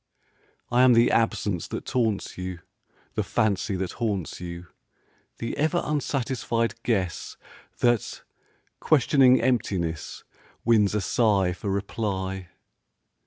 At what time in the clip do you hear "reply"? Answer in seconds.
11.69-12.47